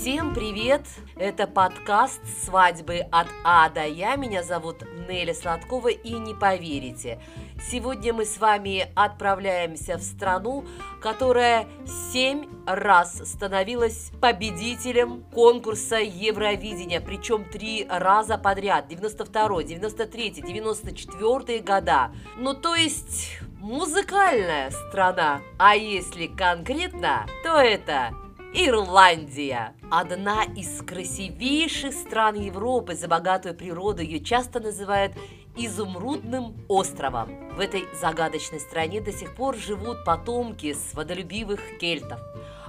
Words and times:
Всем 0.00 0.32
привет! 0.32 0.80
Это 1.14 1.46
подкаст 1.46 2.22
«Свадьбы 2.46 3.00
от 3.12 3.26
А 3.44 3.68
до 3.68 3.86
Я». 3.86 4.16
Меня 4.16 4.42
зовут 4.42 4.82
Неля 5.06 5.34
Сладкова 5.34 5.88
и 5.88 6.14
не 6.14 6.32
поверите, 6.32 7.20
сегодня 7.70 8.14
мы 8.14 8.24
с 8.24 8.38
вами 8.38 8.90
отправляемся 8.94 9.98
в 9.98 10.02
страну, 10.02 10.64
которая 11.02 11.68
семь 12.14 12.46
раз 12.66 13.20
становилась 13.30 14.10
победителем 14.22 15.22
конкурса 15.34 15.96
Евровидения, 15.96 17.02
причем 17.02 17.44
три 17.44 17.86
раза 17.86 18.38
подряд, 18.38 18.88
92 18.88 19.64
93 19.64 20.30
94 20.30 21.58
года. 21.58 22.10
Ну, 22.38 22.54
то 22.54 22.74
есть 22.74 23.38
музыкальная 23.58 24.70
страна. 24.70 25.42
А 25.58 25.76
если 25.76 26.26
конкретно, 26.26 27.26
то 27.44 27.58
это 27.58 28.14
Ирландия. 28.52 29.74
Одна 29.92 30.42
из 30.42 30.82
красивейших 30.82 31.94
стран 31.94 32.34
Европы 32.34 32.96
за 32.96 33.06
богатую 33.06 33.54
природу. 33.54 34.02
Ее 34.02 34.18
часто 34.18 34.58
называют 34.58 35.12
изумрудным 35.56 36.56
островом. 36.66 37.50
В 37.54 37.60
этой 37.60 37.84
загадочной 38.00 38.58
стране 38.58 39.00
до 39.00 39.12
сих 39.12 39.36
пор 39.36 39.56
живут 39.56 40.04
потомки 40.04 40.74
сводолюбивых 40.74 41.60
кельтов 41.78 42.20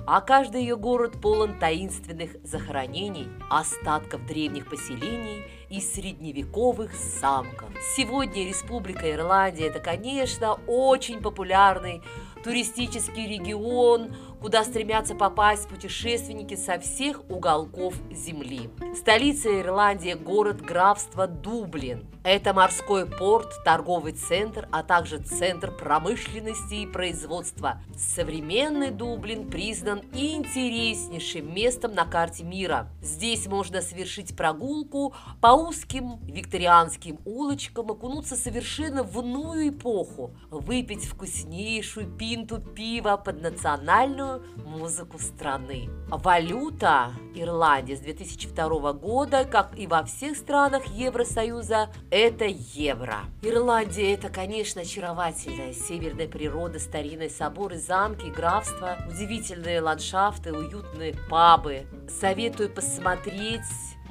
а 0.05 0.21
каждый 0.21 0.61
ее 0.61 0.75
город 0.75 1.19
полон 1.21 1.59
таинственных 1.59 2.35
захоронений, 2.43 3.27
остатков 3.49 4.25
древних 4.25 4.69
поселений 4.69 5.43
и 5.69 5.79
средневековых 5.79 6.93
замков. 6.93 7.69
Сегодня 7.95 8.47
Республика 8.47 9.11
Ирландия– 9.11 9.67
это, 9.67 9.79
конечно, 9.79 10.59
очень 10.67 11.21
популярный 11.21 12.01
туристический 12.43 13.27
регион, 13.27 14.15
куда 14.41 14.63
стремятся 14.63 15.13
попасть 15.13 15.69
путешественники 15.69 16.55
со 16.55 16.79
всех 16.79 17.21
уголков 17.29 17.93
земли. 18.11 18.69
Столица 18.95 19.61
Ирландии– 19.61 20.13
город 20.21 20.61
графства 20.61 21.27
Дублин. 21.27 22.07
Это 22.23 22.53
морской 22.53 23.07
порт, 23.07 23.63
торговый 23.63 24.13
центр, 24.13 24.67
а 24.71 24.83
также 24.83 25.17
центр 25.17 25.71
промышленности 25.71 26.75
и 26.75 26.87
производства. 26.87 27.81
Современный 27.97 28.91
Дублин 28.91 29.49
признан 29.49 30.01
интереснейшим 30.13 31.53
местом 31.53 31.93
на 31.93 32.05
карте 32.05 32.43
мира. 32.43 32.89
Здесь 33.01 33.47
можно 33.47 33.81
совершить 33.81 34.35
прогулку 34.35 35.15
по 35.39 35.47
узким 35.47 36.19
викторианским 36.25 37.19
улочкам, 37.25 37.91
окунуться 37.91 38.35
совершенно 38.35 39.03
в 39.03 39.19
иную 39.19 39.69
эпоху, 39.69 40.35
выпить 40.51 41.05
вкуснейшую 41.05 42.07
пинту 42.07 42.59
пива 42.59 43.17
под 43.17 43.41
национальную 43.41 44.30
музыку 44.65 45.19
страны. 45.19 45.89
Валюта 46.09 47.11
Ирландии 47.33 47.95
с 47.95 47.99
2002 47.99 48.93
года, 48.93 49.45
как 49.45 49.77
и 49.77 49.87
во 49.87 50.03
всех 50.03 50.37
странах 50.37 50.85
Евросоюза, 50.87 51.89
это 52.09 52.45
евро. 52.45 53.19
Ирландия– 53.41 54.13
это, 54.15 54.29
конечно, 54.29 54.81
очаровательная 54.81 55.73
северная 55.73 56.27
природа, 56.27 56.79
старинные 56.79 57.29
соборы, 57.29 57.77
замки, 57.77 58.27
графства, 58.29 58.97
удивительные 59.09 59.81
ландшафты, 59.81 60.53
уютные 60.53 61.15
пабы. 61.29 61.85
Советую 62.07 62.69
посмотреть 62.69 63.61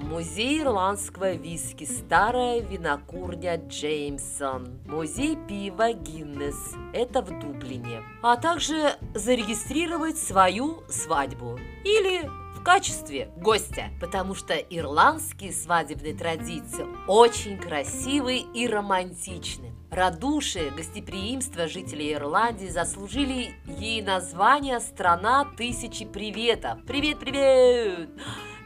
Музей 0.03 0.63
ирландского 0.63 1.35
виски 1.35 1.85
«Старая 1.85 2.61
винокурня 2.61 3.57
Джеймсон», 3.57 4.81
музей 4.87 5.37
пива 5.47 5.93
«Гиннес»– 5.93 6.75
это 6.95 7.21
в 7.23 7.39
Дублине, 7.39 8.03
а 8.23 8.37
также 8.37 8.97
зарегистрировать 9.15 10.17
свою 10.17 10.83
свадьбу 10.89 11.59
или 11.85 12.29
в 12.57 12.63
качестве 12.65 13.31
гостя, 13.37 13.91
потому 14.01 14.35
что 14.35 14.55
ирландские 14.55 15.53
свадебные 15.53 16.15
традиции 16.15 16.87
очень 17.07 17.59
красивые 17.59 18.41
и 18.41 18.67
романтичны. 18.67 19.73
Радушие, 19.91 20.71
гостеприимство 20.71 21.69
жителей 21.69 22.15
Ирландии 22.15 22.69
заслужили 22.69 23.55
ей 23.67 24.03
название 24.03 24.81
«Страна 24.81 25.47
тысячи 25.57 26.05
приветов». 26.05 26.79
Привет-привет! 26.87 28.09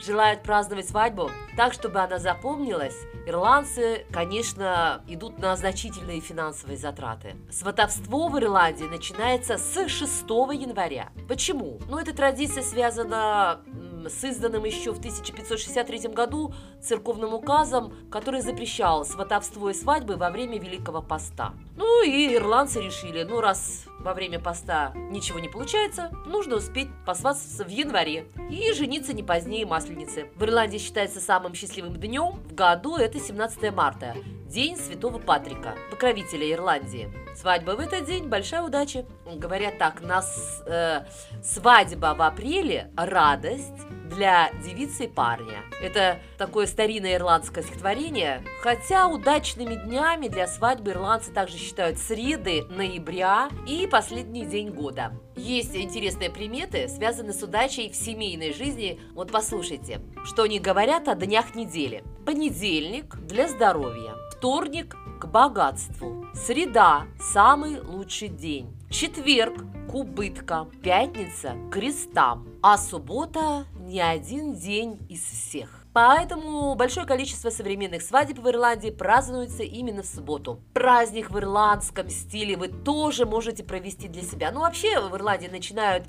Желают 0.00 0.42
праздновать 0.42 0.88
свадьбу 0.88 1.30
так, 1.56 1.72
чтобы 1.72 2.00
она 2.00 2.18
запомнилась, 2.18 2.96
ирландцы, 3.26 4.06
конечно, 4.12 5.02
идут 5.06 5.38
на 5.38 5.56
значительные 5.56 6.20
финансовые 6.20 6.76
затраты. 6.76 7.36
Сватовство 7.50 8.28
в 8.28 8.38
Ирландии 8.38 8.84
начинается 8.84 9.56
с 9.56 9.88
6 9.88 10.22
января. 10.52 11.10
Почему? 11.28 11.78
Ну, 11.88 11.98
эта 11.98 12.14
традиция 12.14 12.62
связана 12.62 13.60
с 14.08 14.24
изданным 14.24 14.64
еще 14.64 14.92
в 14.92 14.98
1563 14.98 16.08
году 16.08 16.52
церковным 16.82 17.34
указом, 17.34 17.94
который 18.10 18.40
запрещал 18.40 19.04
сватовство 19.04 19.70
и 19.70 19.74
свадьбы 19.74 20.16
во 20.16 20.30
время 20.30 20.58
Великого 20.58 21.02
Поста. 21.02 21.54
Ну 21.76 22.04
и 22.04 22.34
ирландцы 22.34 22.80
решили, 22.80 23.22
ну 23.22 23.40
раз 23.40 23.84
во 24.04 24.12
время 24.12 24.38
поста 24.38 24.92
ничего 24.94 25.38
не 25.38 25.48
получается, 25.48 26.10
нужно 26.26 26.56
успеть 26.56 26.88
посвататься 27.06 27.64
в 27.64 27.68
январе 27.68 28.26
и 28.50 28.72
жениться 28.74 29.14
не 29.14 29.22
позднее 29.22 29.64
Масленицы. 29.64 30.28
В 30.36 30.44
Ирландии 30.44 30.78
считается 30.78 31.20
самым 31.20 31.54
счастливым 31.54 31.94
днем 31.94 32.42
в 32.44 32.54
году 32.54 32.96
это 32.96 33.18
17 33.18 33.74
марта, 33.74 34.14
День 34.46 34.76
Святого 34.76 35.18
Патрика, 35.18 35.74
покровителя 35.90 36.52
Ирландии. 36.52 37.10
Свадьба 37.34 37.72
в 37.72 37.80
этот 37.80 38.06
день– 38.06 38.28
большая 38.28 38.62
удача. 38.62 39.06
Говорят 39.26 39.78
так, 39.78 40.02
нас 40.02 40.62
э, 40.66 41.04
свадьба 41.42 42.14
в 42.16 42.22
апреле– 42.22 42.92
радость, 42.96 43.72
для 44.04 44.50
девицы 44.64 45.04
и 45.04 45.08
парня. 45.08 45.62
Это 45.80 46.18
такое 46.38 46.66
старинное 46.66 47.16
ирландское 47.16 47.64
стихотворение. 47.64 48.44
Хотя 48.62 49.08
удачными 49.08 49.74
днями 49.74 50.28
для 50.28 50.46
свадьбы 50.46 50.92
ирландцы 50.92 51.32
также 51.32 51.58
считают 51.58 51.98
среды 51.98 52.64
ноября 52.68 53.48
и 53.66 53.86
последний 53.86 54.44
день 54.44 54.70
года. 54.70 55.12
Есть 55.36 55.74
интересные 55.74 56.30
приметы, 56.30 56.88
связанные 56.88 57.32
с 57.32 57.42
удачей 57.42 57.90
в 57.90 57.96
семейной 57.96 58.52
жизни. 58.52 59.00
Вот 59.14 59.32
послушайте, 59.32 60.00
что 60.24 60.44
они 60.44 60.60
говорят 60.60 61.08
о 61.08 61.14
днях 61.14 61.54
недели. 61.54 62.04
Понедельник 62.24 63.16
для 63.16 63.48
здоровья, 63.48 64.14
вторник 64.30 64.96
к 65.20 65.26
богатству, 65.26 66.26
среда– 66.34 67.06
самый 67.20 67.80
лучший 67.80 68.28
день, 68.28 68.76
четверг– 68.90 69.64
к 69.90 69.94
убыткам, 69.94 70.70
пятница– 70.82 71.54
к 71.70 71.74
крестам, 71.74 72.48
а 72.62 72.78
суббота 72.78 73.66
не 73.86 74.00
один 74.00 74.54
день 74.54 74.98
из 75.08 75.22
всех. 75.22 75.84
Поэтому 75.92 76.74
большое 76.74 77.06
количество 77.06 77.50
современных 77.50 78.02
свадеб 78.02 78.38
в 78.38 78.48
Ирландии 78.48 78.90
празднуется 78.90 79.62
именно 79.62 80.02
в 80.02 80.06
субботу. 80.06 80.60
Праздник 80.72 81.30
в 81.30 81.38
ирландском 81.38 82.08
стиле 82.08 82.56
вы 82.56 82.68
тоже 82.68 83.26
можете 83.26 83.62
провести 83.62 84.08
для 84.08 84.22
себя. 84.22 84.50
Ну, 84.50 84.60
вообще 84.60 85.00
в 85.00 85.14
Ирландии 85.14 85.48
начинают 85.48 86.08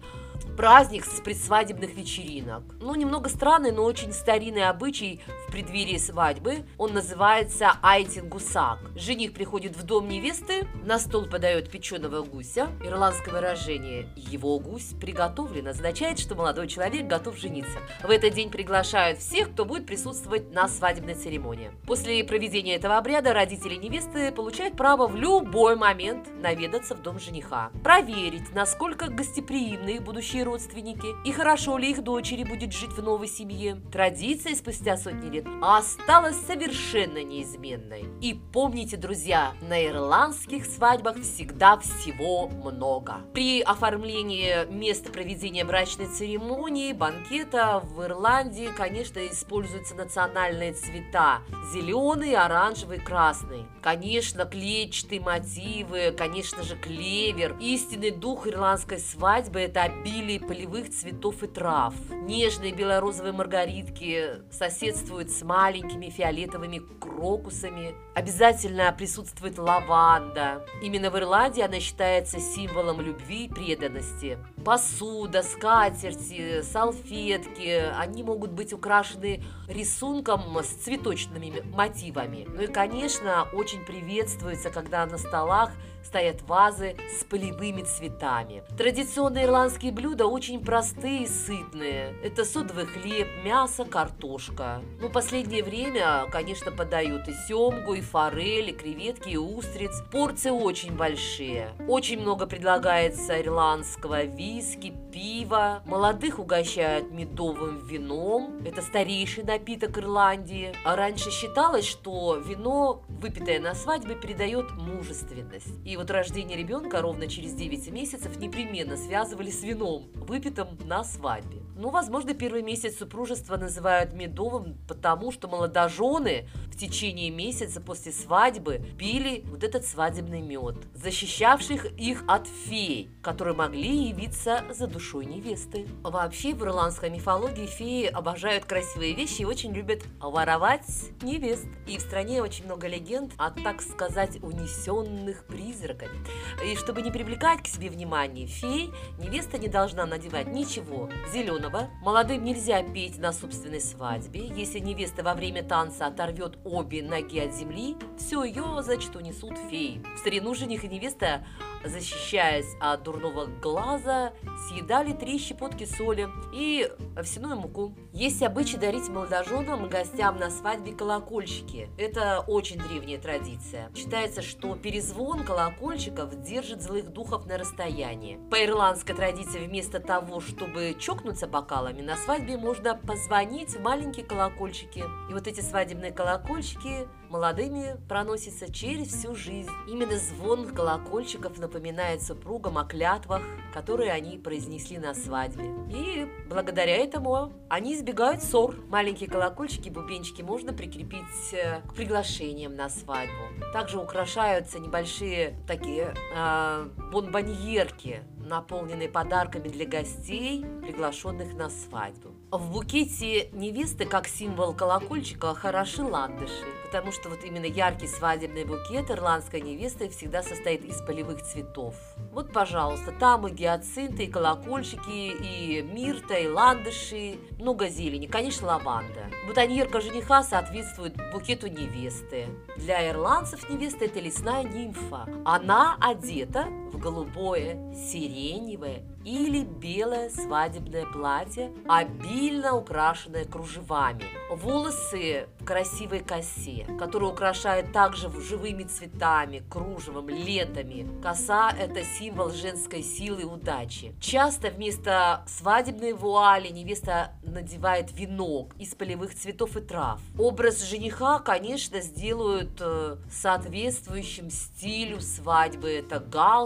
праздник 0.55 1.05
с 1.05 1.19
предсвадебных 1.19 1.95
вечеринок. 1.95 2.63
Ну, 2.79 2.95
немного 2.95 3.29
странный, 3.29 3.71
но 3.71 3.83
очень 3.83 4.13
старинный 4.13 4.67
обычай 4.69 5.21
в 5.47 5.51
преддверии 5.51 5.97
свадьбы. 5.97 6.65
Он 6.77 6.93
называется 6.93 7.73
айтингусак. 7.81 8.79
Жених 8.95 9.33
приходит 9.33 9.75
в 9.75 9.83
дом 9.83 10.07
невесты, 10.07 10.67
на 10.83 10.97
стол 10.97 11.25
подает 11.25 11.69
печеного 11.69 12.23
гуся. 12.23 12.69
Ирландское 12.83 13.33
выражение 13.33 14.07
«его 14.15 14.57
гусь 14.59 14.93
приготовлен» 14.99 15.67
означает, 15.67 16.19
что 16.19 16.35
молодой 16.35 16.67
человек 16.67 17.07
готов 17.07 17.37
жениться. 17.37 17.79
В 18.01 18.09
этот 18.09 18.33
день 18.33 18.49
приглашают 18.49 19.19
всех, 19.19 19.51
кто 19.51 19.65
будет 19.65 19.85
присутствовать 19.85 20.51
на 20.53 20.67
свадебной 20.67 21.15
церемонии. 21.15 21.71
После 21.85 22.23
проведения 22.23 22.75
этого 22.75 22.97
обряда 22.97 23.33
родители 23.33 23.75
невесты 23.75 24.31
получают 24.31 24.77
право 24.77 25.07
в 25.07 25.15
любой 25.15 25.75
момент 25.75 26.29
наведаться 26.41 26.95
в 26.95 27.01
дом 27.01 27.19
жениха, 27.19 27.71
проверить, 27.83 28.53
насколько 28.53 29.09
гостеприимные 29.09 29.99
будущие 29.99 30.44
родственники 30.45 31.07
и 31.25 31.31
хорошо 31.31 31.77
ли 31.77 31.91
их 31.91 32.03
дочери 32.03 32.43
будет 32.43 32.71
жить 32.71 32.91
в 32.91 33.03
новой 33.03 33.27
семье. 33.27 33.81
Традиция 33.91 34.55
спустя 34.55 34.95
сотни 34.95 35.29
лет 35.29 35.45
осталась 35.61 36.37
совершенно 36.47 37.23
неизменной. 37.23 38.05
И 38.21 38.39
помните, 38.53 38.95
друзья, 38.97 39.53
на 39.61 39.85
ирландских 39.85 40.65
свадьбах 40.65 41.19
всегда 41.21 41.77
всего 41.77 42.47
много. 42.47 43.17
При 43.33 43.61
оформлении 43.61 44.65
места 44.71 45.11
проведения 45.11 45.65
брачной 45.65 46.07
церемонии, 46.07 46.93
банкета 46.93 47.81
в 47.83 48.03
Ирландии, 48.03 48.69
конечно, 48.75 49.19
используются 49.27 49.95
национальные 49.95 50.73
цвета. 50.73 51.41
Зеленый, 51.73 52.35
оранжевый, 52.35 52.99
красный. 52.99 53.65
Конечно, 53.81 54.45
клетчатые 54.45 55.21
мотивы, 55.21 56.13
конечно 56.17 56.63
же, 56.63 56.75
клевер. 56.75 57.55
Истинный 57.59 58.11
дух 58.11 58.47
ирландской 58.47 58.99
свадьбы– 58.99 59.59
это 59.61 59.83
обилие 59.83 60.34
обилие 60.35 60.39
полевых 60.39 60.89
цветов 60.89 61.43
и 61.43 61.47
трав. 61.47 61.93
Нежные 62.09 62.73
белорозовые 62.73 63.33
маргаритки 63.33 64.41
соседствуют 64.51 65.31
с 65.31 65.43
маленькими 65.43 66.09
фиолетовыми 66.09 66.81
крокусами. 66.99 67.95
Обязательно 68.15 68.91
присутствует 68.91 69.57
лаванда. 69.57 70.65
Именно 70.81 71.09
в 71.09 71.17
Ирландии 71.17 71.61
она 71.61 71.79
считается 71.79 72.39
символом 72.39 73.01
любви 73.01 73.45
и 73.45 73.49
преданности. 73.49 74.37
Посуда, 74.65 75.43
скатерти, 75.43 76.63
салфетки, 76.63 77.83
они 77.95 78.23
могут 78.23 78.49
быть 78.49 78.73
украшены 78.73 79.43
рисунком 79.67 80.57
с 80.57 80.69
цветочными 80.69 81.61
мотивами. 81.71 82.47
Ну 82.49 82.63
и, 82.63 82.67
конечно, 82.67 83.47
очень 83.53 83.85
приветствуется, 83.85 84.71
когда 84.71 85.05
на 85.05 85.19
столах 85.19 85.71
стоят 86.03 86.41
вазы 86.43 86.95
с 87.19 87.23
полевыми 87.23 87.81
цветами. 87.81 88.63
Традиционные 88.77 89.45
ирландские 89.45 89.91
блюда 89.91 90.27
очень 90.27 90.63
простые 90.63 91.23
и 91.23 91.27
сытные. 91.27 92.15
Это 92.23 92.45
содовый 92.45 92.85
хлеб, 92.85 93.27
мясо, 93.43 93.85
картошка. 93.85 94.81
Ну, 95.01 95.09
последнее 95.09 95.63
время, 95.63 96.25
конечно, 96.31 96.71
подают 96.71 97.27
и 97.27 97.33
семгу, 97.47 97.95
и 97.95 98.01
форель, 98.01 98.69
и 98.69 98.73
креветки, 98.73 99.29
и 99.29 99.37
устриц. 99.37 100.03
Порции 100.11 100.51
очень 100.51 100.95
большие. 100.95 101.71
Очень 101.87 102.21
много 102.21 102.45
предлагается 102.45 103.41
ирландского 103.41 104.25
виски, 104.55 104.93
пива. 105.11 105.83
Молодых 105.85 106.39
угощают 106.39 107.11
медовым 107.11 107.85
вином. 107.85 108.61
Это 108.65 108.81
старейший 108.81 109.43
напиток 109.43 109.97
Ирландии. 109.97 110.73
А 110.85 110.95
раньше 110.95 111.29
считалось, 111.29 111.85
что 111.85 112.37
вино, 112.37 113.03
выпитое 113.09 113.59
на 113.59 113.75
свадьбе, 113.75 114.15
передает 114.15 114.71
мужественность. 114.71 115.73
И 115.83 115.97
вот 115.97 116.09
рождение 116.09 116.57
ребенка 116.57 117.01
ровно 117.01 117.27
через 117.27 117.53
9 117.53 117.91
месяцев 117.91 118.37
непременно 118.37 118.95
связывали 118.95 119.51
с 119.51 119.61
вином, 119.61 120.07
выпитым 120.15 120.77
на 120.85 121.03
свадьбе. 121.03 121.61
Ну, 121.75 121.89
возможно, 121.89 122.33
первый 122.33 122.61
месяц 122.61 122.97
супружества 122.97 123.57
называют 123.57 124.13
медовым, 124.13 124.77
потому 124.87 125.33
что 125.33 125.49
молодожены 125.49 126.47
в 126.75 126.77
течение 126.77 127.29
месяца 127.29 127.79
после 127.79 128.11
свадьбы 128.11 128.81
пили 128.97 129.43
вот 129.45 129.63
этот 129.63 129.85
свадебный 129.85 130.41
мед, 130.41 130.75
защищавших 130.93 131.85
их 131.97 132.25
от 132.27 132.47
фей, 132.47 133.09
которые 133.21 133.55
могли 133.55 134.09
явиться 134.09 134.65
за 134.71 134.87
душой 134.87 135.25
невесты. 135.25 135.87
Вообще, 136.03 136.53
в 136.53 136.61
ирландской 136.63 137.09
мифологии 137.09 137.65
феи 137.65 138.07
обожают 138.07 138.65
красивые 138.65 139.13
вещи 139.13 139.43
и 139.43 139.45
очень 139.45 139.71
любят 139.71 140.03
воровать 140.19 140.85
невест. 141.21 141.65
И 141.87 141.97
в 141.97 142.01
стране 142.01 142.41
очень 142.41 142.65
много 142.65 142.87
легенд 142.87 143.31
о, 143.37 143.51
так 143.51 143.81
сказать, 143.81 144.43
унесенных 144.43 145.45
призраками. 145.45 146.19
И 146.65 146.75
чтобы 146.75 147.01
не 147.01 147.11
привлекать 147.11 147.63
к 147.63 147.67
себе 147.67 147.89
внимание 147.89 148.47
фей, 148.47 148.91
невеста 149.17 149.57
не 149.57 149.69
должна 149.69 150.05
надевать 150.05 150.47
ничего 150.47 151.09
зеленого. 151.31 151.89
Молодым 152.01 152.43
нельзя 152.43 152.83
петь 152.83 153.17
на 153.17 153.31
собственной 153.31 153.79
свадьбе. 153.79 154.47
Если 154.47 154.79
невеста 154.79 155.23
во 155.23 155.33
время 155.35 155.63
танца 155.63 156.07
оторвет 156.07 156.57
обе 156.65 157.01
ноги 157.03 157.39
от 157.39 157.53
земли, 157.53 157.95
все 158.17 158.43
ее, 158.43 158.63
значит, 158.81 159.15
унесут 159.15 159.53
феи. 159.69 160.03
В 160.15 160.19
старину 160.19 160.53
жених 160.53 160.83
и 160.83 160.87
невеста 160.87 161.45
защищаясь 161.87 162.75
от 162.79 163.03
дурного 163.03 163.45
глаза, 163.45 164.33
съедали 164.67 165.13
три 165.13 165.37
щепотки 165.37 165.85
соли 165.85 166.27
и 166.53 166.89
овсяную 167.15 167.57
муку. 167.57 167.95
Есть 168.13 168.41
обычай 168.43 168.77
дарить 168.77 169.09
молодоженам 169.09 169.85
и 169.85 169.89
гостям 169.89 170.39
на 170.39 170.49
свадьбе 170.49 170.93
колокольчики. 170.93 171.89
Это 171.97 172.39
очень 172.47 172.77
древняя 172.77 173.19
традиция. 173.19 173.91
Считается, 173.95 174.41
что 174.41 174.75
перезвон 174.75 175.43
колокольчиков 175.43 176.41
держит 176.41 176.81
злых 176.81 177.11
духов 177.11 177.45
на 177.45 177.57
расстоянии. 177.57 178.39
По 178.49 178.63
ирландской 178.63 179.13
традиции 179.13 179.65
вместо 179.65 179.99
того, 179.99 180.39
чтобы 180.39 180.95
чокнуться 180.99 181.47
бокалами, 181.47 182.01
на 182.01 182.15
свадьбе 182.15 182.57
можно 182.57 182.95
позвонить 182.95 183.75
в 183.75 183.81
маленькие 183.81 184.25
колокольчики. 184.25 185.03
И 185.29 185.33
вот 185.33 185.47
эти 185.47 185.61
свадебные 185.61 186.11
колокольчики 186.11 187.07
молодыми 187.29 187.97
проносятся 188.07 188.71
через 188.71 189.07
всю 189.07 189.35
жизнь. 189.35 189.69
Именно 189.87 190.17
звон 190.17 190.67
колокольчиков 190.67 191.57
напоминает 191.57 192.21
супругам 192.21 192.77
о 192.77 192.85
клятвах, 192.85 193.41
которые 193.73 194.11
они 194.11 194.37
произнесли 194.37 194.97
на 194.97 195.13
свадьбе. 195.13 195.65
И 195.89 196.27
благодаря 196.47 196.95
этому 196.95 197.51
они 197.69 197.95
избегают 197.95 198.43
ссор. 198.43 198.75
Маленькие 198.87 199.29
колокольчики, 199.29 199.89
бубенчики 199.89 200.41
можно 200.41 200.73
прикрепить 200.73 201.53
э, 201.53 201.81
к 201.87 201.93
приглашениям 201.93 202.75
на 202.75 202.89
свадьбу. 202.89 203.33
Также 203.73 203.97
украшаются 203.99 204.79
небольшие 204.79 205.57
такие 205.67 206.13
э, 206.35 206.89
бонбоньерки, 207.11 208.23
наполненные 208.37 209.09
подарками 209.09 209.67
для 209.67 209.85
гостей, 209.85 210.65
приглашенных 210.81 211.53
на 211.53 211.69
свадьбу. 211.69 212.29
В 212.51 212.71
букете 212.71 213.49
невесты, 213.51 214.05
как 214.05 214.27
символ 214.27 214.73
колокольчика, 214.73 215.53
хороши 215.55 216.03
ландыши, 216.03 216.65
потому 216.85 217.11
что 217.11 217.29
вот 217.29 217.43
именно 217.43 217.65
яркий 217.65 218.07
свадебный 218.07 218.63
букет 218.63 219.09
ирландской 219.09 219.61
невесты 219.61 220.09
всегда 220.09 220.43
состоит 220.43 220.85
из 220.85 221.01
полевых 221.01 221.41
цветов. 221.41 221.95
Вот, 222.31 222.53
пожалуйста, 222.53 223.11
там 223.11 223.47
и 223.47 223.51
гиацинты, 223.51 224.25
и 224.25 224.31
колокольчики, 224.31 225.09
и 225.09 225.81
мирта, 225.81 226.35
и 226.35 226.47
ландыши, 226.47 227.37
много 227.59 227.89
зелени, 227.89 228.27
конечно, 228.27 228.67
лаванда. 228.67 229.25
Бутоньерка 229.47 229.99
жениха 230.01 230.43
соответствует 230.43 231.15
букету 231.31 231.67
невесты. 231.67 232.47
Для 232.77 233.09
ирландцев 233.09 233.69
невеста– 233.69 234.05
это 234.05 234.19
лесная 234.19 234.63
нимфа. 234.63 235.27
Она 235.43 235.97
одета 235.99 236.67
в 236.91 236.97
голубое, 236.97 237.93
сиреневое 237.93 239.03
или 239.25 239.63
белое 239.63 240.29
свадебное 240.29 241.05
платье, 241.05 241.73
обильно 241.87 242.75
украшенное 242.75 243.45
кружевами. 243.45 244.23
Волосы 244.51 245.47
в 245.59 245.65
красивой 245.65 246.19
косе, 246.19 246.85
которую 246.99 247.31
украшают 247.31 247.91
также 247.91 248.29
живыми 248.39 248.83
цветами, 248.83 249.63
кружевом, 249.69 250.29
лентами. 250.29 251.07
Коса– 251.21 251.71
это 251.79 252.03
символ 252.03 252.51
женской 252.51 253.01
силы 253.01 253.41
и 253.41 253.45
удачи. 253.45 254.13
Часто 254.19 254.69
вместо 254.69 255.43
свадебной 255.47 256.13
вуали 256.13 256.69
невеста 256.69 257.31
надевает 257.43 258.11
венок 258.13 258.75
из 258.77 258.93
полевых 258.93 259.33
цветов 259.33 259.75
и 259.75 259.81
трав. 259.81 260.21
Образ 260.37 260.83
жениха, 260.83 261.39
конечно, 261.39 261.99
сделают 262.01 262.79
э, 262.79 263.17
соответствующим 263.31 264.51
стилю 264.51 265.19
свадьбы. 265.19 265.89
Это 265.89 266.19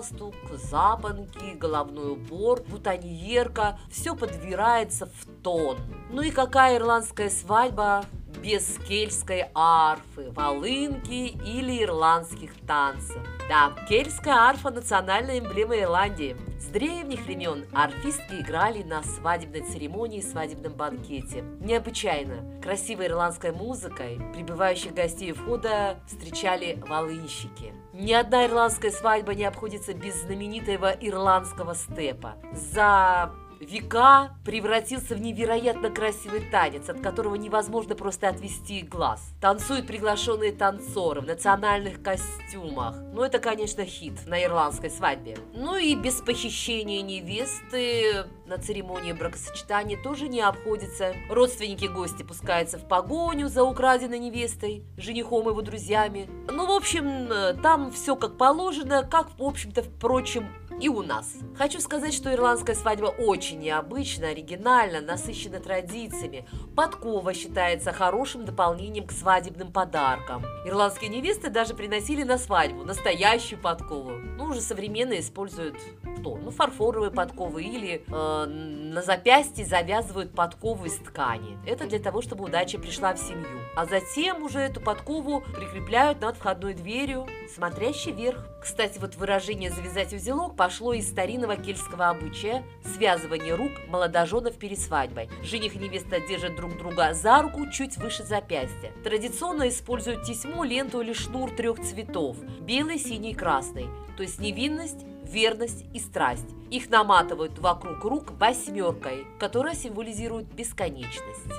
галстук, 0.09 0.35
запонки, 0.53 1.53
головной 1.55 2.13
убор, 2.13 2.61
бутоньерка, 2.67 3.79
все 3.91 4.15
подбирается 4.15 5.05
в 5.05 5.25
тон. 5.43 5.77
Ну 6.09 6.21
и 6.21 6.31
какая 6.31 6.77
ирландская 6.77 7.29
свадьба 7.29 8.05
без 8.41 8.77
кельтской 8.87 9.45
арфы, 9.53 10.31
волынки 10.31 11.37
или 11.45 11.83
ирландских 11.83 12.51
танцев. 12.65 13.17
Да, 13.47 13.73
кельтская 13.87 14.35
арфа– 14.35 14.69
национальная 14.71 15.39
эмблема 15.39 15.77
Ирландии. 15.77 16.35
С 16.59 16.65
древних 16.65 17.25
времен 17.25 17.65
арфистки 17.73 18.41
играли 18.41 18.83
на 18.83 19.01
свадебной 19.01 19.61
церемонии 19.61 20.19
и 20.19 20.21
свадебном 20.21 20.73
банкете. 20.73 21.43
Необычайно 21.59 22.61
красивой 22.61 23.07
ирландской 23.07 23.51
музыкой 23.51 24.19
прибывающих 24.33 24.93
гостей 24.93 25.31
входа 25.31 25.99
встречали 26.07 26.81
волынщики. 26.87 27.73
Ни 27.93 28.13
одна 28.13 28.45
ирландская 28.45 28.91
свадьба 28.91 29.33
не 29.33 29.45
обходится 29.45 29.93
без 29.93 30.21
знаменитого 30.21 30.91
ирландского 30.91 31.75
степа. 31.75 32.35
За 32.53 33.31
века 33.59 34.37
превратился 34.45 35.15
в 35.15 35.21
невероятно 35.21 35.89
красивый 35.89 36.41
танец, 36.49 36.89
от 36.89 37.01
которого 37.01 37.35
невозможно 37.35 37.95
просто 37.95 38.29
отвести 38.29 38.81
глаз. 38.81 39.33
Танцуют 39.41 39.87
приглашенные 39.87 40.51
танцоры 40.51 41.21
в 41.21 41.25
национальных 41.25 42.01
костюмах. 42.01 42.95
Ну, 43.13 43.21
это, 43.23 43.39
конечно, 43.39 43.85
хит 43.85 44.25
на 44.25 44.43
ирландской 44.43 44.89
свадьбе. 44.89 45.37
Ну 45.53 45.75
и 45.75 45.95
без 45.95 46.15
похищения 46.15 47.01
невесты 47.01 48.25
на 48.45 48.57
церемонии 48.57 49.13
бракосочетания 49.13 50.01
тоже 50.01 50.27
не 50.27 50.41
обходится. 50.41 51.13
Родственники 51.29 51.85
гости 51.85 52.23
пускаются 52.23 52.77
в 52.77 52.87
погоню 52.87 53.47
за 53.47 53.63
украденной 53.63 54.19
невестой, 54.19 54.83
женихом 54.97 55.47
и 55.47 55.51
его 55.51 55.61
друзьями. 55.61 56.29
Ну, 56.51 56.65
в 56.65 56.71
общем, 56.71 57.61
там 57.61 57.91
все 57.91 58.15
как 58.15 58.37
положено, 58.37 59.03
как, 59.03 59.37
в 59.37 59.43
общем-то, 59.43 59.83
впрочем, 59.83 60.47
и 60.79 60.87
у 60.89 61.01
нас. 61.01 61.35
Хочу 61.57 61.79
сказать, 61.79 62.13
что 62.13 62.33
ирландская 62.33 62.75
свадьба 62.75 63.07
очень 63.07 63.59
необычна, 63.59 64.29
оригинальна, 64.29 65.01
насыщена 65.01 65.59
традициями. 65.59 66.47
Подкова 66.75 67.33
считается 67.33 67.91
хорошим 67.91 68.45
дополнением 68.45 69.07
к 69.07 69.11
свадебным 69.11 69.71
подаркам. 69.71 70.45
Ирландские 70.65 71.09
невесты 71.09 71.49
даже 71.49 71.73
приносили 71.73 72.23
на 72.23 72.37
свадьбу 72.37 72.83
настоящую 72.83 73.59
подкову. 73.59 74.11
Ну, 74.11 74.45
уже 74.45 74.61
современные 74.61 75.19
используют 75.19 75.75
что? 76.19 76.37
Ну, 76.37 76.51
фарфоровые 76.51 77.11
подковы 77.11 77.63
или 77.63 78.03
э, 78.07 78.45
на 78.45 79.01
запястье 79.01 79.65
завязывают 79.65 80.33
подкову 80.33 80.85
из 80.85 80.95
ткани. 80.95 81.57
Это 81.65 81.87
для 81.87 81.99
того, 81.99 82.21
чтобы 82.21 82.45
удача 82.45 82.77
пришла 82.77 83.13
в 83.13 83.19
семью. 83.19 83.59
А 83.75 83.85
затем 83.85 84.43
уже 84.43 84.59
эту 84.59 84.81
подкову 84.81 85.41
прикрепляют 85.41 86.21
над 86.21 86.37
входной 86.37 86.73
дверью, 86.73 87.27
смотрящей 87.53 88.11
вверх. 88.11 88.45
Кстати, 88.61 88.99
вот 88.99 89.15
выражение 89.15 89.71
«завязать 89.71 90.13
узелок» 90.13 90.55
пошло 90.55 90.93
из 90.93 91.07
старинного 91.07 91.55
кельтского 91.55 92.09
обычая 92.09 92.63
связывания 92.95 93.55
рук 93.55 93.71
молодоженов 93.87 94.57
перед 94.57 94.79
свадьбой. 94.79 95.29
Жених 95.43 95.75
и 95.75 95.79
невеста 95.79 96.19
держат 96.19 96.55
друг 96.55 96.77
друга 96.77 97.13
за 97.13 97.41
руку 97.41 97.69
чуть 97.71 97.97
выше 97.97 98.23
запястья. 98.23 98.91
Традиционно 99.03 99.69
используют 99.69 100.23
тесьму, 100.23 100.63
ленту 100.63 101.01
или 101.01 101.13
шнур 101.13 101.51
трех 101.51 101.79
цветов– 101.79 102.37
белый, 102.61 102.99
синий, 102.99 103.33
красный. 103.33 103.87
То 104.17 104.23
есть 104.23 104.39
невинность, 104.39 105.05
верность 105.29 105.85
и 105.93 105.99
страсть. 105.99 106.47
Их 106.69 106.89
наматывают 106.89 107.57
вокруг 107.59 108.03
рук 108.03 108.31
восьмеркой, 108.39 109.25
которая 109.39 109.75
символизирует 109.75 110.53
бесконечность. 110.53 111.51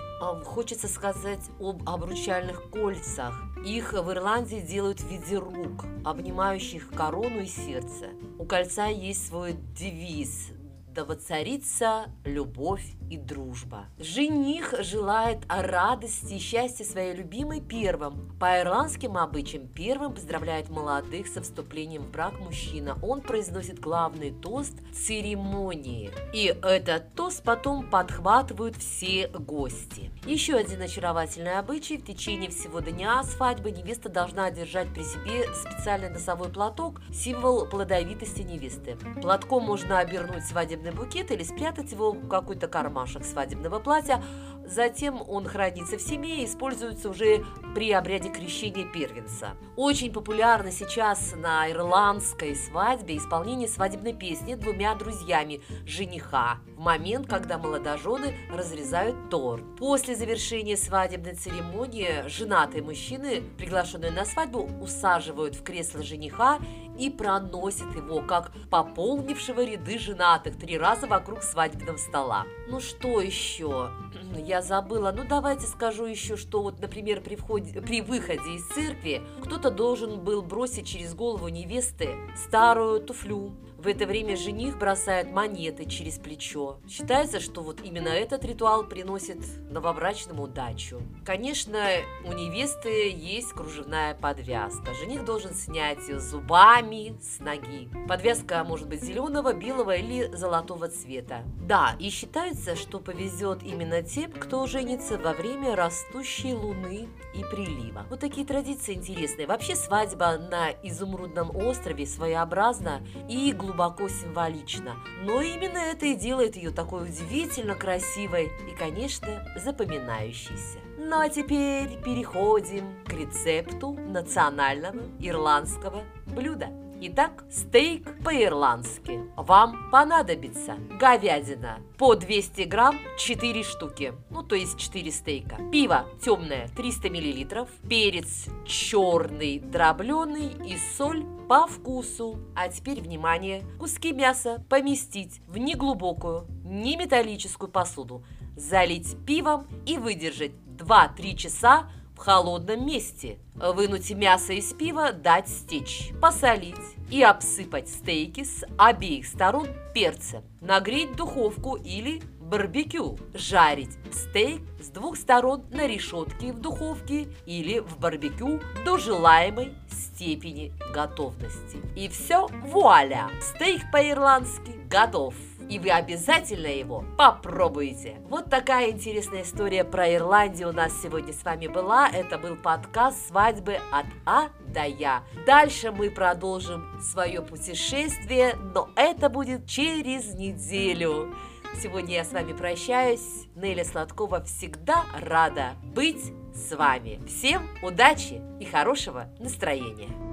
Хочется 0.45 0.89
сказать 0.89 1.51
об 1.59 1.89
обручальных 1.89 2.71
кольцах. 2.71 3.43
Их 3.65 3.93
в 3.93 4.11
Ирландии 4.11 4.61
делают 4.61 5.01
в 5.01 5.09
виде 5.09 5.37
рук, 5.39 5.85
обнимающих 6.05 6.91
корону 6.91 7.41
и 7.41 7.47
сердце. 7.47 8.09
У 8.39 8.45
кольца 8.45 8.87
есть 8.87 9.27
свой 9.27 9.55
девиз 9.75 10.51
да 10.95 11.05
воцарится 11.05 12.07
любовь 12.25 12.85
и 13.11 13.17
дружба. 13.19 13.87
Жених 13.99 14.73
желает 14.81 15.39
о 15.49 15.63
радости 15.63 16.35
и 16.35 16.39
счастье 16.39 16.87
своей 16.87 17.15
любимой 17.15 17.61
первым. 17.61 18.31
По 18.39 18.61
ирландским 18.61 19.17
обычаям 19.17 19.67
первым 19.67 20.15
поздравляет 20.15 20.71
молодых 20.71 21.27
со 21.27 21.43
вступлением 21.43 22.05
в 22.05 22.11
брак 22.11 22.39
мужчина. 22.39 22.97
Он 23.03 23.21
произносит 23.21 23.81
главный 23.81 24.31
тост 24.31 24.75
церемонии. 24.93 26.11
И 26.33 26.57
этот 26.63 27.15
тост 27.15 27.43
потом 27.43 27.91
подхватывают 27.91 28.77
все 28.77 29.29
гости. 29.29 30.13
Еще 30.25 30.55
один 30.55 30.81
очаровательный 30.83 31.59
обычай. 31.59 31.97
В 31.97 32.05
течение 32.05 32.51
всего 32.51 32.81
дня 32.81 33.23
свадьбы 33.25 33.73
невеста 33.73 34.09
должна 34.09 34.51
держать 34.51 34.93
при 34.95 35.03
себе 35.03 35.53
специальный 35.55 36.11
носовой 36.11 36.51
платок, 36.51 37.01
символ 37.13 37.67
плодовитости 37.67 38.43
невесты. 38.43 38.97
Платком 39.21 39.65
можно 39.65 39.99
обернуть 39.99 40.45
свадебный 40.45 40.93
букет 40.93 41.33
или 41.33 41.43
спрятать 41.43 41.91
его 41.91 42.13
в 42.13 42.29
какой-то 42.29 42.69
кармашек 43.01 43.25
свадебного 43.25 43.79
платья. 43.79 44.23
Затем 44.71 45.21
он 45.29 45.47
хранится 45.47 45.99
в 45.99 46.01
семье 46.01 46.43
и 46.43 46.47
используется 46.47 47.11
уже 47.11 47.45
при 47.75 47.91
обряде 47.91 48.29
крещения 48.29 48.87
первенца. 48.87 49.57
Очень 49.75 50.13
популярно 50.13 50.71
сейчас 50.71 51.35
на 51.37 51.69
ирландской 51.69 52.55
свадьбе 52.55 53.17
исполнение 53.17 53.67
свадебной 53.67 54.13
песни 54.13 54.55
двумя 54.55 54.95
друзьями 54.95 55.61
жениха 55.85 56.59
в 56.77 56.81
момент, 56.81 57.29
когда 57.29 57.59
молодожены 57.59 58.37
разрезают 58.49 59.29
торт. 59.29 59.65
После 59.77 60.15
завершения 60.15 60.77
свадебной 60.77 61.35
церемонии 61.35 62.29
женатые 62.29 62.85
мужчины, 62.85 63.43
приглашенные 63.59 64.13
на 64.13 64.25
свадьбу, 64.25 64.71
усаживают 64.81 65.57
в 65.57 65.65
кресло 65.65 66.05
жениха 66.05 66.61
и 66.97 67.11
проносят 67.11 67.95
его, 67.97 68.21
как 68.21 68.53
пополнившего 68.71 69.65
ряды 69.65 69.99
женатых 69.99 70.57
три 70.59 70.79
раза 70.79 71.07
вокруг 71.07 71.43
свадебного 71.43 71.97
стола. 71.97 72.45
Ну 72.69 72.81
что 72.81 73.21
еще? 73.21 73.91
Я 74.39 74.63
забыла. 74.63 75.13
Ну 75.15 75.25
давайте 75.29 75.67
скажу 75.67 76.05
еще, 76.07 76.37
что 76.37 76.63
вот, 76.63 76.81
например, 76.81 77.21
при, 77.21 77.37
входе, 77.37 77.81
при 77.81 78.01
выходе 78.01 78.55
из 78.55 78.67
церкви 78.69 79.23
кто-то 79.43 79.71
должен 79.71 80.21
был 80.21 80.43
бросить 80.43 80.87
через 80.87 81.15
голову 81.15 81.49
невесты 81.49 82.11
старую 82.37 83.01
туфлю. 83.01 83.53
В 83.81 83.87
это 83.87 84.05
время 84.05 84.37
жених 84.37 84.77
бросает 84.77 85.31
монеты 85.33 85.87
через 85.87 86.19
плечо. 86.19 86.81
Считается, 86.87 87.41
что 87.41 87.63
вот 87.63 87.81
именно 87.83 88.09
этот 88.09 88.45
ритуал 88.45 88.85
приносит 88.85 89.39
новобрачным 89.71 90.39
удачу. 90.39 91.01
Конечно, 91.25 91.83
у 92.27 92.33
невесты 92.35 93.09
есть 93.09 93.53
кружевная 93.53 94.15
подвязка. 94.15 94.93
Жених 94.93 95.25
должен 95.25 95.55
снять 95.55 96.07
ее 96.07 96.21
зубами 96.21 97.19
с 97.23 97.41
ноги. 97.41 97.89
Подвязка 98.07 98.63
может 98.65 98.87
быть 98.87 99.03
зеленого, 99.03 99.55
белого 99.55 99.97
или 99.97 100.31
золотого 100.37 100.89
цвета. 100.89 101.43
Да, 101.63 101.97
и 101.99 102.11
считается, 102.11 102.77
что 102.77 103.01
повезет 103.01 103.63
именно 103.63 104.03
тем, 104.03 104.31
кто 104.31 104.67
женится 104.67 105.17
во 105.17 105.33
время 105.33 105.75
растущей 105.75 106.53
луны 106.53 107.09
и 107.33 107.43
прилива. 107.45 108.05
Вот 108.11 108.21
такие 108.21 108.47
традиции 108.47 108.93
интересные. 108.93 109.47
Вообще 109.47 109.75
свадьба 109.75 110.37
на 110.37 110.71
Изумрудном 110.83 111.57
острове 111.57 112.05
своеобразна 112.05 113.01
и 113.27 113.53
глубоко 113.53 113.70
глубоко 113.71 114.09
символично. 114.09 114.97
Но 115.23 115.41
именно 115.41 115.79
это 115.79 116.07
и 116.07 116.17
делает 116.17 116.57
ее 116.57 116.71
такой 116.71 117.05
удивительно 117.05 117.75
красивой 117.75 118.51
и, 118.69 118.77
конечно, 118.77 119.45
запоминающейся. 119.57 120.79
Ну 120.99 121.19
а 121.21 121.29
теперь 121.29 121.89
переходим 122.05 122.85
к 123.05 123.13
рецепту 123.13 123.93
национального 123.93 125.01
ирландского 125.21 126.03
блюда. 126.27 126.69
Итак, 127.03 127.45
стейк 127.51 128.23
по-ирландски. 128.23 129.23
Вам 129.35 129.91
понадобится 129.91 130.77
говядина 131.01 131.79
по 131.97 132.15
200 132.15 132.61
грамм 132.65 132.99
4 133.17 133.63
штуки, 133.63 134.13
ну 134.29 134.43
то 134.43 134.55
есть 134.55 134.79
4 134.79 135.11
стейка. 135.11 135.57
Пиво 135.73 136.05
темное 136.23 136.69
300 136.77 137.09
миллилитров, 137.09 137.71
перец 137.89 138.49
черный 138.67 139.61
дробленый 139.61 140.53
и 140.67 140.77
соль 140.77 141.25
по 141.49 141.67
вкусу. 141.67 142.39
А 142.55 142.69
теперь, 142.69 143.01
внимание, 143.01 143.65
куски 143.79 144.13
мяса 144.13 144.63
поместить 144.69 145.41
в 145.49 145.57
неглубокую, 145.57 146.47
не 146.65 146.99
металлическую 146.99 147.71
посуду, 147.71 148.23
залить 148.57 149.17
пивом 149.25 149.67
и 149.87 149.97
выдержать 149.97 150.53
2-3 150.77 151.35
часа 151.35 151.91
холодном 152.21 152.87
месте. 152.87 153.39
Вынуть 153.55 154.11
мясо 154.11 154.53
из 154.53 154.73
пива, 154.73 155.13
дать 155.13 155.49
стечь, 155.49 156.13
посолить 156.21 156.77
и 157.11 157.23
обсыпать 157.23 157.89
стейки 157.89 158.45
с 158.45 158.65
обеих 158.79 159.27
сторон 159.27 159.69
перцем. 159.95 160.43
Нагреть 160.61 161.17
духовку 161.17 161.77
или 161.77 162.23
барбекю. 162.41 163.19
Жарить 163.33 163.97
стейк 164.13 164.63
с 164.83 164.89
двух 164.89 165.17
сторон 165.17 165.65
на 165.71 165.87
решетке 165.87 166.53
в 166.53 166.59
духовке 166.59 167.29
или 167.47 167.79
в 167.79 167.99
барбекю 167.99 168.61
до 168.85 168.99
желаемой 168.99 169.75
степени 169.89 170.73
готовности. 170.93 171.79
И 171.97 172.09
все, 172.09 172.49
вуаля! 172.65 173.31
Стейк 173.41 173.91
по-ирландски 173.91 174.73
готов! 174.89 175.35
И 175.71 175.79
вы 175.79 175.91
обязательно 175.91 176.67
его 176.67 177.05
попробуете. 177.17 178.21
Вот 178.29 178.51
такая 178.51 178.91
интересная 178.91 179.43
история 179.43 179.85
про 179.85 180.13
Ирландию 180.13 180.71
у 180.71 180.73
нас 180.73 180.93
сегодня 181.01 181.33
с 181.33 181.45
вами 181.45 181.69
была. 181.69 182.09
Это 182.09 182.37
был 182.39 182.57
подкаст 182.57 183.29
«Свадьбы 183.29 183.79
от 183.93 184.07
А 184.27 184.49
до 184.67 184.85
Я». 184.85 185.23
Дальше 185.47 185.93
мы 185.93 186.11
продолжим 186.11 187.01
свое 187.01 187.41
путешествие, 187.41 188.57
но 188.75 188.91
это 188.97 189.29
будет 189.29 189.67
через 189.67 190.35
неделю. 190.35 191.33
Сегодня 191.81 192.17
я 192.17 192.25
с 192.25 192.33
вами 192.33 192.53
прощаюсь. 192.53 193.47
Неля 193.55 193.85
Сладкова 193.85 194.43
всегда 194.43 195.05
рада 195.21 195.77
быть 195.95 196.33
с 196.53 196.77
вами. 196.77 197.21
Всем 197.29 197.63
удачи 197.81 198.43
и 198.59 198.65
хорошего 198.65 199.29
настроения! 199.39 200.30